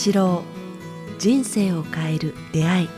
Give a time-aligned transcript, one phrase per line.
[0.00, 0.42] 八郎
[1.18, 2.88] 人生を変える出会い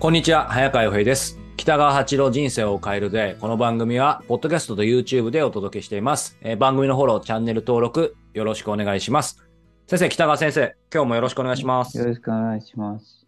[0.00, 6.36] こんにちは早川洋平です北川八郎人生を変えるで、この番組は、ポッドキャストと YouTube でお届けしています。
[6.40, 9.38] えー番組のフォロー、チャンネル登録、よろしくお願いします。
[9.86, 11.96] 先生、北川先生、今日もよろしくお願いします。
[11.98, 13.24] よろしくお願いします。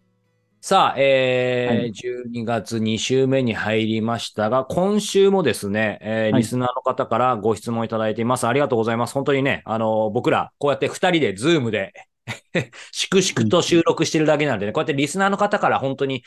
[0.67, 8.47] さあ、えーはい12月2週目に入りましたが、今週もですね、えーはいリスナーの方からご質問いただいています。
[8.47, 9.13] ありがとうございます。
[9.13, 11.93] 本当にね、あの僕ら、こうやって2人で、ズームで、
[12.91, 16.23] 粛々と収録してるだけなんでね、こうやってリスナーの方から本当に、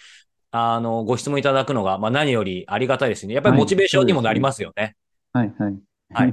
[0.53, 3.35] あの、ご質問いただくのが、まあ何よりありがたいですね。
[3.35, 4.95] やっぱりはいモチベーションにもなりますよね。
[5.33, 5.75] はい、はい。
[6.15, 6.33] はい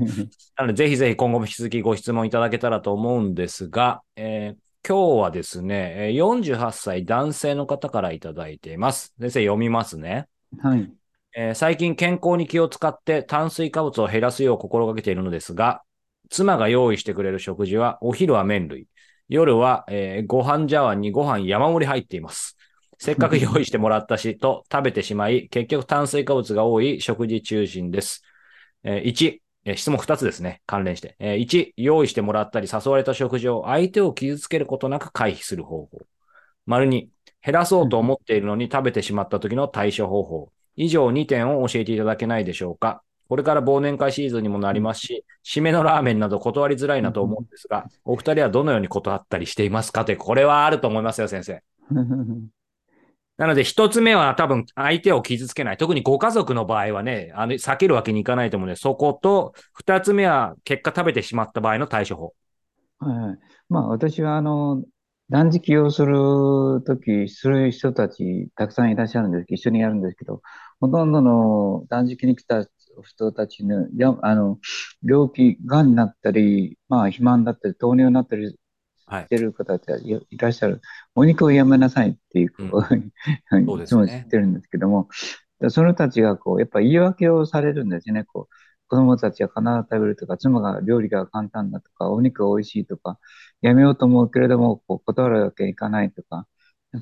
[0.58, 9.16] なので、ぜひぜひ今後も引き続きご質問いただけたらと思うんですが、えー今日はですね、えー48歳男性の方からいただいています。
[9.20, 10.27] 先生読みますね。
[10.59, 10.95] はい。
[11.36, 15.81] えー最近健康に気を使って炭水化物を減らすよう心がけているのですが、
[16.30, 18.88] 妻が用意してくれる食事は、お昼は麺類、
[19.27, 22.55] 夜は、えーご飯茶碗にご飯山盛り入っています。
[22.99, 28.22] せっかく 用意してもらったし、と食べてしまい、結局炭水化物が多い食事中心です。
[28.83, 30.61] えー1、え質問2つですね。
[30.66, 31.16] 関連して。
[31.19, 36.05] え1、用意してもらったり誘われた食事を相手を傷つけることなく回避する方法。
[36.66, 37.08] 丸2、
[37.44, 40.52] 減らそうと思っているのに食べてしまった時の対処方法。
[40.75, 43.02] 以上2点を教えていただけないでしょうか。
[43.27, 50.05] これから忘年会シーズンにもなりますし、締めのラーメンなど断りづらいなと思うんですが、お二人はどのように断ったりしていますか？
[50.05, 51.61] という、これはあると思いますよ、先生。
[53.38, 55.78] なので、一つ目は多分相手を傷つけない。
[55.78, 62.33] 特にご家族の場合はね、あの、避けるわけにいかないと思うので、そこと、二つ目は結果食べてしまった場合の対処法。
[63.00, 63.39] はい。
[63.67, 64.83] まあ、私は、あの、
[65.30, 66.16] 断食をする
[66.86, 70.42] とき、する人たち、たくさんいらっしゃるんですけど、一緒にやるんですけど、
[70.80, 72.66] ほとんどの断食に来た
[73.03, 73.88] 人たちの、
[74.22, 74.60] あの、
[75.04, 78.58] 病気、癌になったり、まあ、肥満だったり、糖尿になったり
[79.08, 79.27] し。
[79.30, 80.82] てる方たちがいいらっしゃる。
[81.16, 83.11] お肉をやめなさいっていう、うん
[83.61, 85.08] いつもですね言ってるんですけども、
[85.60, 88.23] でその人たちがこう、やっぱ言い訳をされるんですね。
[88.26, 88.55] こう、
[88.88, 93.20] 子供たちは必ず食べるとか、妻が料理が簡単だとか、お肉が美味しいとか、
[93.61, 96.48] やめようと思うけれども、こう断るわけにいかないとか、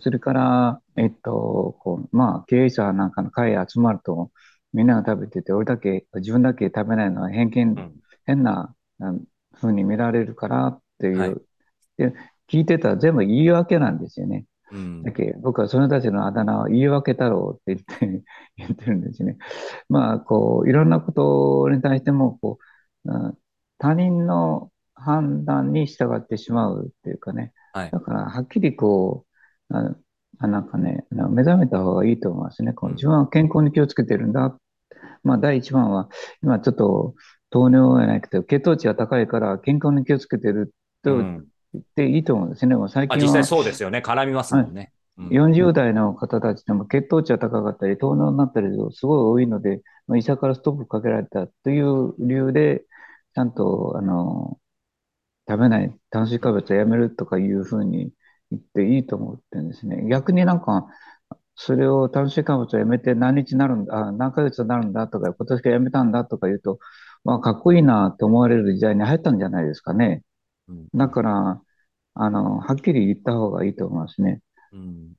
[0.01, 4.31] それから、えっと、こう、まあ、経営者なんかの会集まると、
[4.73, 9.23] みんなが食べてて、俺だけ、自分だけ食べないのは偏見、うん変な、うん
[9.55, 11.35] 風に見られるからっていう、はい
[11.97, 12.13] で、
[12.49, 14.45] 聞いてたら全部言い訳なんですよね。
[14.71, 18.23] うんだけ僕はその人たちのあだ名は言い訳太郎って言って、
[18.57, 19.37] 言ってるんですね。
[19.89, 22.57] まあ、こう、いろんなことに対しても、こ
[23.05, 23.37] う、うん
[23.79, 27.53] 他人の判断に従ってしまうっていうかね。
[27.73, 29.25] はいだから、はっきりこ
[29.69, 29.95] う、あ
[30.39, 32.73] あなんかね、目覚めた方がいいと思いますね。
[32.73, 34.57] こううん自分は健康に気をつけてるんだ。
[35.23, 36.09] まあ、第一番は、
[36.41, 37.15] 今ちょっと
[37.49, 42.75] 糖尿じゃなくて、血糖値が高いから健康に気をつけてるとうん言っていいと思うんですね。
[42.75, 43.99] もう最まあ、近は実際そうですよね。
[43.99, 44.91] 絡みますもんね。
[45.17, 52.83] うん40代の方たちでも血糖値が高かったり、糖尿になったりとすごい多いので、まあ医者からストップかけられたという理由で、
[53.35, 54.59] ちゃんと、あの、
[55.47, 58.11] 食べない炭水化物をやめるとかいうふうに
[58.51, 60.07] 言っていいと思ってるんですね。
[60.09, 60.87] 逆になんか、
[61.55, 66.79] それを炭水化物をやめて何日になるんだ、あ何ヶ月になるんだとか、今年からやめたんだとか言うと、
[67.23, 70.23] まあ、かっこいいなと思われる時代に入ったんじゃないですかね。
[70.73, 70.87] うん。
[70.95, 71.61] だから、
[72.15, 74.41] あの、はっきり言った方がいいと思いますね。
[74.71, 75.15] うん。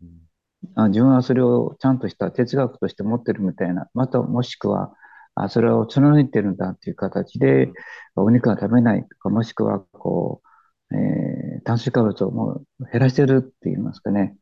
[0.77, 4.95] あ自分はそれをちゃんとした哲学として持ってるみたいな、またもしくは、
[5.35, 7.73] あそれを貫いてるんだっていう形で、
[8.17, 10.43] お肉は食べないとか、もしくは、こ
[10.91, 14.37] う、えー炭水化物をもう減らしてるって言いますかね。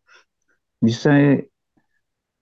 [0.83, 1.49] 実際、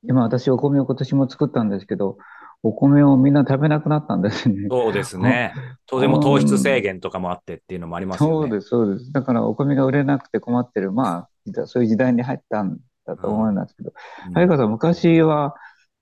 [0.02, 2.18] 今私お米を今年も作ったんですけど、
[2.62, 4.68] お米をみんな食べなくなったんですね。
[4.68, 5.54] そうですね。
[5.86, 8.48] 当然も糖質制限とかもあってっていうのもありますよね。
[8.48, 9.12] そうです、そうです。
[9.12, 13.92] だからお米が売れなくて困ってる、まあ、そういう時代に入ったんだと思いますけど、
[14.26, 15.54] うん早川さん、昔は、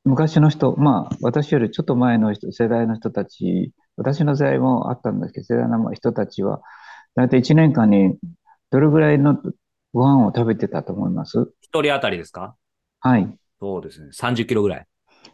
[0.05, 6.61] 昔の人、まあ、私よりちょっと前の人、世代の人たち、私の世代もあったんですけど、世代の人たちは、
[7.15, 8.17] 大体1年間に
[8.71, 9.41] どれぐらいの
[9.93, 11.51] ご飯を食べてたと思います？
[11.61, 12.55] 一人当たりですか？
[13.01, 13.29] はい。
[13.61, 14.11] そうですね。
[14.13, 14.87] 30キロぐらい。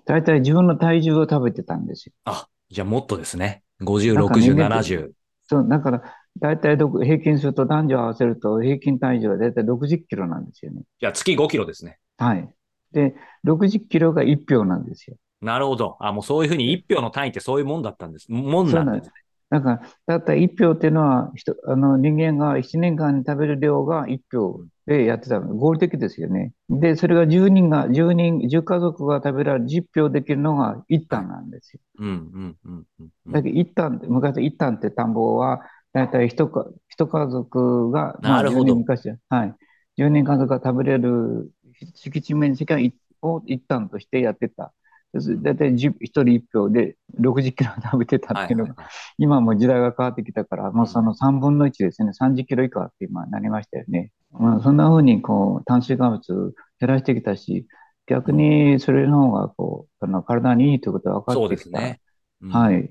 [0.05, 2.13] 大体自分の体重を食べてたんですよ。
[2.25, 3.63] あ、じゃあもっとですね。
[3.83, 5.11] 50、なんか60、人間って70。
[5.47, 6.03] そう、だから、
[6.41, 10.83] 大体平均すると男女合わせると平均体重は大体60キロなんですよね。
[10.99, 11.99] じゃあ月5キロですね。
[12.19, 12.49] はい。
[12.93, 13.15] で、
[13.45, 15.17] 60キロが1票なんですよ。
[15.41, 15.97] なるほど。
[16.01, 18.31] あ、もうそういうふうに一票の単位ってそういうもんだったんです。
[18.31, 19.13] もんなんですね。
[19.51, 25.55] だから、だったら1票っていうのは、人、あの人間が1年間に食べる量が1票でやってたの。
[25.55, 26.53] 合理的ですよね。
[26.69, 31.81] で、それが10人が、10人、10家族が食べられる10票できるのが一旦なんですよ。
[31.99, 33.33] うんうんうんうんうん。
[33.33, 39.55] だけど一旦って、昔一旦って田んぼは、だいたい一か一家族が、まあ10なるほど人昔は、はい。
[39.97, 41.51] 10人家族が食べれる
[41.95, 42.73] 敷地面積
[43.23, 44.73] を一旦としてやってた。
[45.21, 54.11] だいたい10一人一票で60キロ食べてたっていうのが、はいはい今もう時代が変わってきたから、もうその3分の1ですね、30キロ以下って今なりましたよね。
[54.33, 57.67] まあ、そんな風にこう炭水化物減らしてきたし、
[58.07, 61.71] 逆にそれの方がこう、あの体にいいということが分かそうってきた。
[61.71, 62.01] ですね。
[62.43, 62.91] うんはい。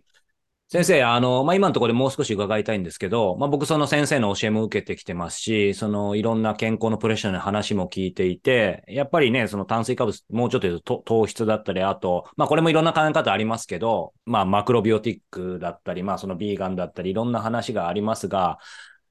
[0.73, 18.57] 先生、あの、まあ、今のところでもう少し伺いたいんですけど、まあ、僕その先生の教えも受けてきてますし、そのいろんな健康のプロフェッショナルの話も聞いていて、やっぱりね、その炭水化物、もうちょっと言うと糖質だったり、あと、まあ、これもいろんな考え方ありますけど、まあ、マクロビオティックだったり、まあ、そのビーガンだったり、いろんな話がありますが、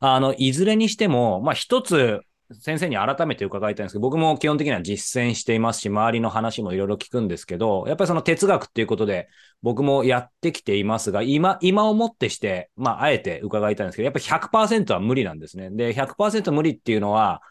[0.00, 2.22] あの、いずれにしても、まあ、一つ、
[2.60, 9.28] 先生に改めて伺いたいんですけど、僕も基本的には実践していますし、周りの話もいろいろ聞くんですけど、やっぱりその哲学っていうことで、
[9.62, 15.70] 僕もやってきていますが、今、今をもってして、まあ、あえて伺いたいんですけど、やっぱり100%は無理なんですね。
[15.70, 17.42] で、100%無理っていうのは、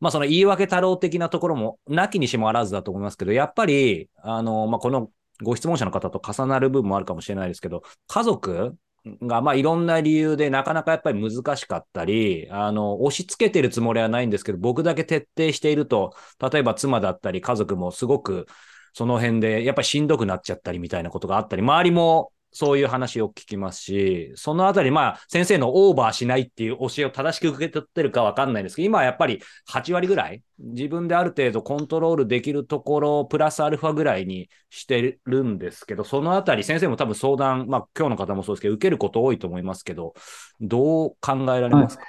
[0.00, 5.10] まあ、その言い訳太郎的なところも、なきにしもあらずだと思いますけど、やっぱり、あの、まあ、この
[5.42, 8.76] ご質問者の方と重なる部分もあるかもしれないですけど、家族
[9.22, 16.14] が、まあ、いろんな理由でなかなかやっぱり難しかったり、あの、押し付けてるつもりはないんですけど、僕だけ徹底していると、
[16.52, 18.46] 例えば妻だったり家族もすごく、
[18.92, 40.12] その辺でやっぱりしんどくなっちゃったりみたいなことがあったり、周りもそういう話を聞きますし、そのあたり、まあ、先生のオーバーしないっていう教えを正しく受け取ってるかわかんないですけど、今はやっぱり8割ぐらい、自分である程度コントロールできるところ、プラスアルファぐらいにしてるんですけど、そのあたり、先生も多分相談、まあ、今日の方もそうですけど、受けること多いと思いますけど、
[40.60, 42.04] どう考えられますか、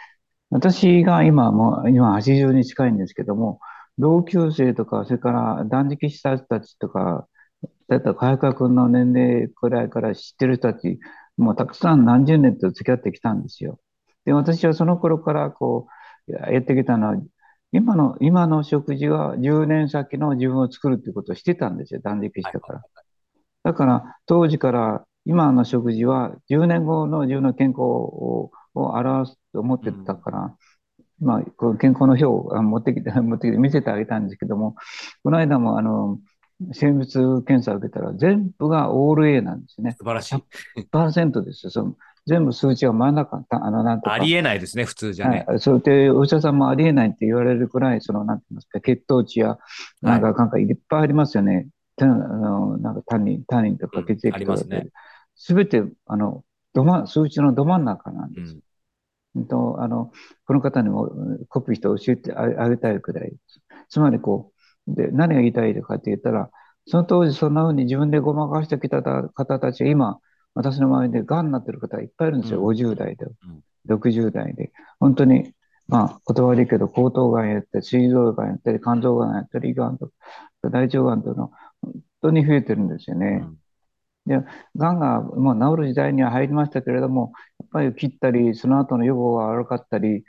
[0.49, 3.59] 私が今もう、今80に近いんですけども、
[3.97, 7.27] 同級生とか、それから断食した人たちとか、
[7.87, 10.99] だったら、早川君の年齢くらいから知ってる人たち、
[11.37, 13.79] もうたくさん何十年と付き合ってきたんですよ。
[14.25, 15.87] で、私はその頃からこ
[16.27, 17.17] う、やってきたのは、
[17.71, 22.81] 今の、今の食事は10年先の自分を作るっていうことをしてたんですよ、断食してから。
[23.63, 30.57] だから、当時から今の食事は10年後の自分の健康をを表すと思ってたから、
[31.19, 34.75] まあ、こう健康の表をあ持ってきて、持ってきて見せてあげたんですけども、
[35.23, 36.19] この間もあの、
[36.73, 39.95] 精密検査を受けたら全部がオール A なんですね。
[39.97, 40.35] 素晴らしい。
[40.35, 41.71] 100%ですよ。
[41.71, 41.95] その
[42.25, 44.13] 全部数値が真ん中、たあの、なんとか。
[44.13, 45.45] ありえないですね、普通じゃね。
[45.47, 49.57] はい、そうで、お医者さんもありえないって言われるくらい、その、なんて言いますか、血糖値や、
[50.01, 51.67] なんか、なんかいっぱいありますよね。
[51.95, 54.87] たあのなんか、タンニン、タンニンとかうん血液とかありますね
[55.35, 58.53] すべて、あの、どま、数値のど真ん中なんうです。
[58.55, 58.59] ん。
[59.35, 60.11] うんと、あの、
[60.45, 63.33] この方にもうんコピーして教えてああげたいくらい。
[63.89, 64.52] つまりこう、
[64.87, 66.49] で、何が言いたいかって言ったら、
[66.87, 70.19] その当時そんな風に自分でごまかしてきた方たちが今、
[70.53, 72.59] 私の周りで癌になってる方がいっぱいいるんですよ。
[72.59, 73.31] うん50代でん、
[73.87, 74.71] 60代で。
[74.99, 75.53] 本当に、
[75.87, 80.13] まあ、言葉悪いけど、喉頭がんやったり、膵臓がんやったり、肝臓がんやったり、胃がんとか、
[80.69, 81.49] 大腸がんというのは、
[81.81, 83.47] 本当に増えてるんですよね。
[84.77, 90.23] がんがもう治る時代には入りましたけれども、やっぱり切ったり、その後の予防が悪かったり、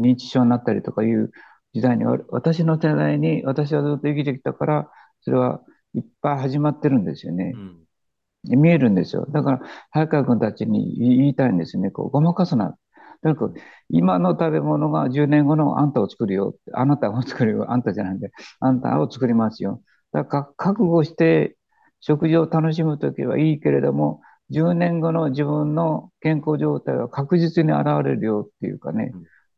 [0.00, 1.32] 認知症になったりとかいう
[1.72, 4.90] 時代に、わ私の世代に、私はずっと生きてきたから、
[5.22, 5.60] それは
[5.94, 7.58] いっぱい始まってるんですよねう。
[7.58, 8.60] ん。
[8.60, 9.26] 見えるんですよ。
[9.28, 9.60] だから、
[9.90, 11.90] 早川君たちに言いたいんですね。
[11.90, 12.76] こうごまかすな。
[13.22, 13.50] だから
[13.90, 16.54] 今の食べ物が10年後のあんたを作るよ。
[16.72, 17.70] あなたを作るよ。
[17.70, 19.82] あんたじゃないんで、あんたを作りますよ。
[20.12, 21.56] だから覚悟して
[22.00, 29.12] 食事を楽しむときはいいけれども、10年後の自分の健康状態は確実に現れるよっていうかね。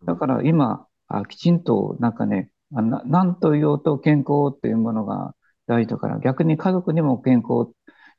[0.06, 5.34] だから今、あきちんとなんかね、あななんと言おうと健康っていうものが
[5.66, 7.72] 大事だから、逆に家族にも健康、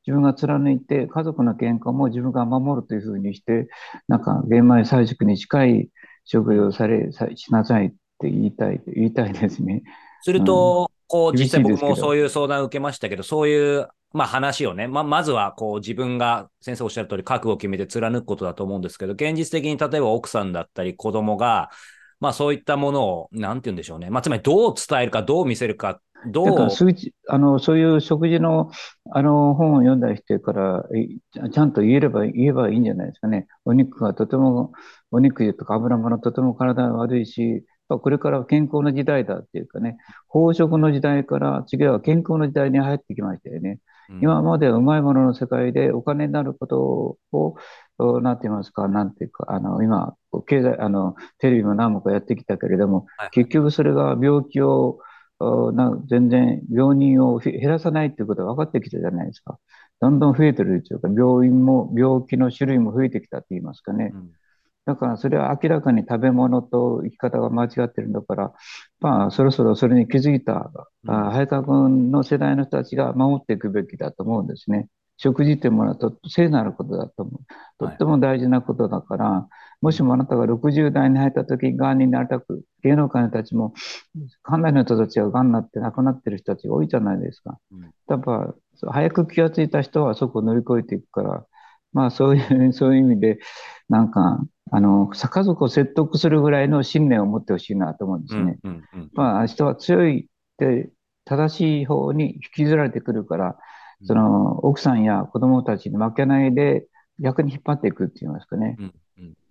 [0.06, 3.68] 自分が貫いて、家族の健康も自分が守るというふうにして、
[4.08, 5.90] なんか玄米菜食に近い
[6.26, 9.84] 食事をされ、さしなさいって言いたい、言いたいですね。
[10.22, 21.72] すると、こう、厳実際僕もそういう相談を受けましたけど、そういう、まあ話をね、まあまずはこう自分が先生おっしゃる通り覚悟を決めて貫くことだと思うんですけど、現実的に例えば奥さんだったり子供が、
[22.24, 24.10] まあそういったものを、なんて言うんでしょうね。
[24.10, 26.70] まあつまりどう伝えるか、どう見せるか、どだから、
[27.28, 28.72] あの、そういう食事の、
[29.12, 30.86] あの、本を読んだりしてから、
[31.52, 33.48] ちゃんと言えれば、言えばいいんじゃないですかね。
[33.66, 34.72] お肉がとても、
[35.12, 39.98] お肉とか油物とても体が悪いし、これから健康の時代だっていうかね、
[40.34, 43.80] 飽食の時代から次は健康の時代に入ってきましたよね。
[44.10, 47.56] うん今まではうまいものの世界でお金になることを、
[47.98, 55.00] おなんて言いますか、なんていうか、あの、今、経済、あの、テレビも何もかやってきたけれども、はい結局それが病気を、
[55.40, 59.60] おな全然病人を減らさないっていうことが分かってきたじゃないですか。
[60.00, 64.12] どんどん増えてるというか、病院も、病気の種類も増えてきたって言いますかね。
[64.14, 64.32] うん
[64.86, 68.54] だからそれは明らかに食べ物と生き方が間違ってるんだから、
[69.00, 70.72] まあ、そろそろそれに気づいた、
[71.08, 74.88] あ早川君の世代の人たちが守っていくべきだと思うんですね。
[75.18, 77.44] 食事というものはとって聖なることだと思う。
[77.80, 79.48] とっても大事なことだから、
[79.82, 83.74] もしもあなたが60代に入った時、がんになりたく、芸能界の人たちも、
[84.42, 87.58] かなりの人たちががんになって亡くなってる人たちが多いじゃないですか。
[87.72, 88.54] うんやっぱ、
[88.92, 91.46] 早く気がついた人はそこを乗り越えていくから、
[91.94, 93.40] まあそういう、そういう意味で、
[93.90, 98.58] なんか、あの、さ家族を説得するぐらいの信念を持ってほしいなと思うんですね。
[98.64, 100.26] うんうんうんまあ人は強いっ
[100.58, 100.90] て
[101.26, 103.58] 正しい方に引きずられてくるから、
[104.04, 106.86] その奥さんや子供たちに負けないで
[107.20, 108.76] 逆に引っ張っていくって言いますかね。
[108.80, 108.94] うんうん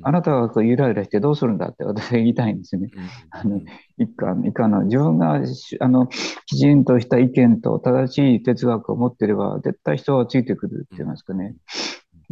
[0.04, 2.90] あなたがこうゆらゆらしてどうするんだって私は言いたいんですね。
[2.92, 3.61] うんあの
[3.96, 11.54] 一家、一家の自分がしあのきちんとした意見と正しい哲学を持っていれば絶対人はついてくるって言いますかね。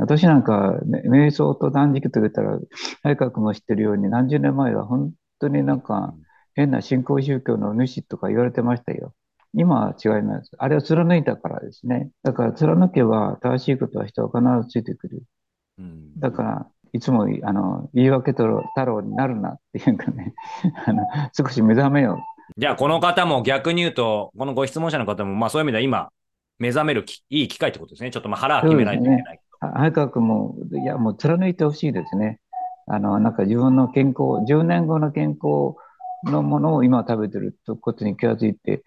[0.01, 2.59] 私なんか、ね、瞑想と断食と言ったら、
[3.03, 6.15] 早川君も知ってるように何十年前は本当になんか
[6.55, 9.15] 変な新興宗教の主とか言われてましたよ。
[9.53, 10.51] 今は違います。
[10.59, 12.11] あれは貫いたからですね。
[12.23, 15.23] だから貫けば正しいことは人は必ずついてくる。
[15.79, 20.35] うんだから、いつもあの言い訳太郎太郎になるなっていうかね、
[20.87, 22.19] あの少し目覚めよ
[22.57, 26.11] じゃあ、この方も逆に言うと、このご質問者の方も、まあそういう意味では今、
[26.59, 28.11] 目覚めるきいい機会ってことですね。
[28.11, 29.40] ちょっとまあ腹は決めないといけない。
[29.61, 32.41] 早川君も、いや、もう貫いてほしいですね。
[32.87, 35.77] あの、なんか自分の健康、10年後の健康
[36.25, 38.83] のものを今食べてることに気がついて、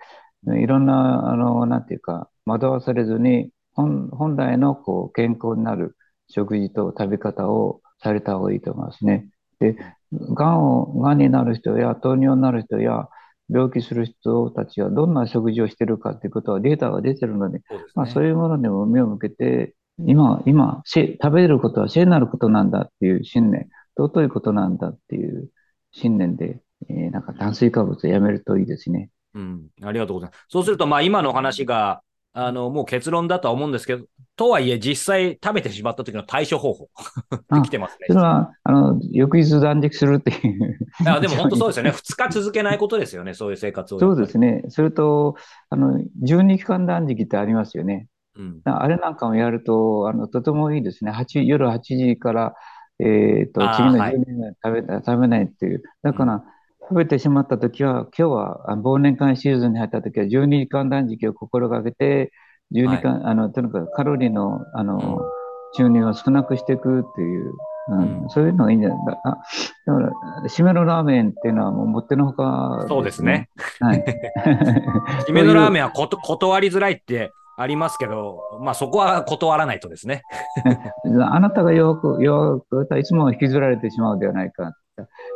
[0.46, 9.30] いろんな、あの、なんていうか、惑わされずに、本本来のこう健康になる食事と食べ方をされた方がいいと思いますね。
[9.60, 9.78] で、
[10.12, 13.08] がんを、がんになる人や糖尿になる人や
[13.50, 17.86] 病気する人たちがどんな食事をしているかということはデータが出てるので、そうね。
[17.96, 25.50] まあ、そういうものにも目を向けて、今、今、せ食べることは聖なることなんだっていう信念、尊いことなんだっていう
[25.92, 29.10] 信念で、えーなんか炭水化物をやめるといいですね。
[29.36, 30.46] うん、ありがとうございます。
[30.50, 32.02] そうすると、まあ今のお話が、
[32.34, 36.90] あの、もう結論だとは思うんですけど、とはいえ実際食べてしまった時の対処方法
[37.50, 38.16] あできてますねそ。
[38.16, 40.78] れは、あの、翌日断食するっていう。
[41.02, 41.92] いやでも本当そうですよね。
[41.96, 43.36] 2日続けないことですよね。
[43.36, 44.00] そういう生活を。
[44.00, 44.64] そうですね。
[44.70, 45.36] それと、
[45.70, 48.08] あの、12期間断食ってありますよね。
[48.36, 48.62] うん。
[48.66, 51.12] あれなんかもやると、あの、とてもいいですね。
[51.12, 52.54] 8、夜8時から、
[53.00, 55.84] えっー次のはい12時まで食べ、食べないっていう。
[56.04, 56.44] だから、
[56.82, 62.32] 食べてしまったときは、今日はあ忘年会シーズンに入ったときは、12時間断食を心がけて、
[62.74, 65.22] 12時間、あの、とにかくカロリーの、あの、
[65.76, 67.54] 注入を少なくしていくっていう、
[67.90, 69.30] うんうんそういうのがいいんじゃないだあ
[69.86, 70.12] だから、
[70.48, 73.50] 締めのラーメンっていうのはもうもってのほか、そうですね。
[73.82, 74.06] はい。
[75.28, 80.24] 締めのラーメンはこと断りづらいってありますけど、まあそこは断らないとですね。
[81.22, 84.74] あなたが弱く、弱く、いつも引きずられてしまうではないか。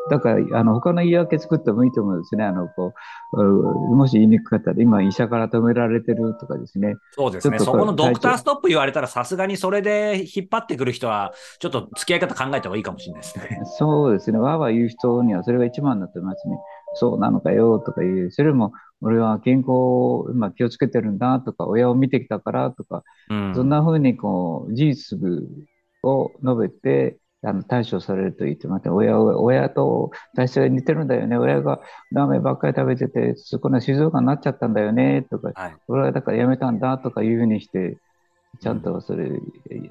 [0.09, 2.43] だから、あの、他の言い訳作ってもいいと思うんですね。
[2.43, 2.93] あの、こ
[3.33, 6.95] う、うんもし言いにくかったら、今医者から止められてるとかですね。
[7.11, 7.59] そうですね。
[7.59, 13.59] そこのドクターストップ言われたらさすがにそれで引っ張ってくる人は、ちょっと付き合い方考えた方がいいかもしれないですね。
[13.77, 14.37] そうですね。
[14.37, 16.57] わーわー言う人にはそれが一番だと思いますね。
[16.97, 18.31] そうなのかよとか言う。
[18.31, 23.53] それも、俺は健康を今気をつけてるんだとか、親を見てきたからとか、うん。
[23.55, 25.19] そんな風にこう、事実
[26.03, 31.37] を述べて、あの対処されると言ってまた親を親と体質が似てるんだよね。
[31.37, 31.79] 親が
[32.11, 35.75] ラーメンばっかり食べてて、そこの静岡になっちゃったんだよねとか、はい。
[35.87, 37.97] 俺はだからやめたんだとかいうふうにして、
[38.59, 39.29] ちゃんとそれ、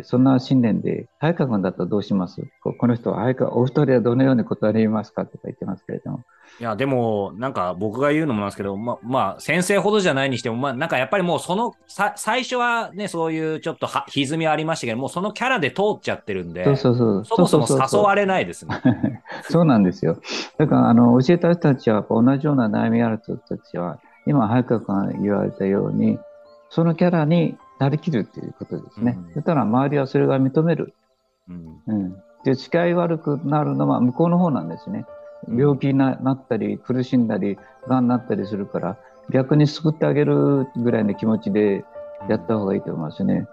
[0.02, 2.42] そんな信念で、早川君だったらどうします？
[2.62, 6.20] ここの人は、早川、お二人はどのように断りますかとか言ってますけれども。
[6.60, 17.24] いや、でも、なんか僕が言うのもなんですけど、ま、まあ、先生ほどじゃないにしても、まあ、なんかやっぱりもうその、さ、最初はね、そういうちょっとは、歪みはありましたけど、もうそのキャラで通っちゃってるんで、そうそうそう。
[17.24, 18.80] そもそも誘われないですね。
[19.50, 20.18] そうなんですよ。
[20.56, 26.18] だから、あの、教えた人たちは、同じような悩みある人たちは、今、早川君が言われたように、
[26.70, 29.16] そのキャラになりきるっていうことですね。
[29.16, 30.94] うんそしたら、周りはそれが認める。
[31.48, 31.82] うん。
[31.86, 32.16] うん。
[32.44, 35.04] で、視界悪くなるのは向こうの方なんですね。
[35.48, 38.98] 病気にななったり、苦しんだり、がんになったりするから、
[39.30, 41.84] 逆に救ってあげるぐらいの気持ちで
[42.28, 43.46] やった方がいいと思いますね。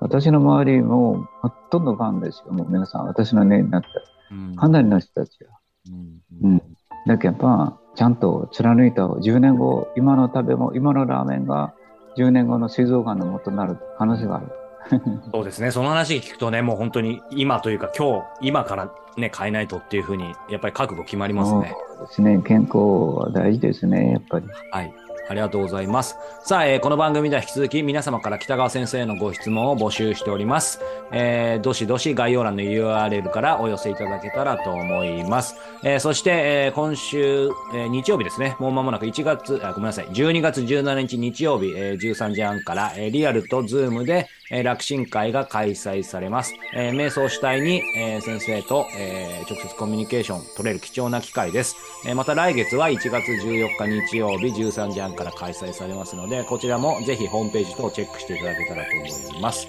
[0.00, 2.52] 私の周りも、ほとんどがんですよ。
[2.52, 3.88] もう皆さん、私の年になった
[4.30, 5.46] うんかなりの人たちが。
[5.90, 6.62] うんうん
[7.06, 11.74] だけどやっぱ、ちゃんと貫いた方が10年後、今の食べも、今のラーメンが
[12.18, 14.46] 10年後の膵臓がんの元になる可能性がある。
[15.32, 15.70] そうですね。
[15.70, 21.74] その話聞くとね、もう本当に今というか今日、今からね、変えないとっていうふうに、やっぱり覚悟決まりますね。
[21.96, 22.42] そうですね。
[22.44, 22.78] 健康
[23.18, 24.46] は大事ですね、やっぱり。
[24.70, 24.94] はい。
[25.28, 26.16] ありがとうございます。
[26.42, 30.80] さあ、えーこの番組では引き続き皆様から北川先生へのご質問を募集しております。
[31.12, 35.56] えーどしどし概要欄の URL からお寄せいただけたらと思います。
[35.84, 46.54] えーそして、えー今週、えー日曜日ですね、もう間もなく1月、あごめんなさい、12月17日日曜日、えー13時半から、えーリアルとズームで、えー楽神会が開催されます。
[46.74, 51.76] えー瞑想主体に、えー先生と、え直接コミュニケーション取れる貴重な機会です。
[52.06, 59.68] えまた来月は1月14日日曜日13時半から開催されますので、こちらもぜひホームページ等をチェックしていただけたらと思います。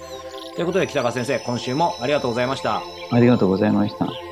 [0.54, 2.82] ということで北川先生、今週もありがとうございました。
[3.10, 4.29] ありがとうございました。